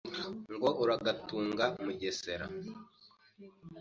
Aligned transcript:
Ngo 0.53 0.69
uragatunga 0.83 1.65
Mugesera 1.85 2.45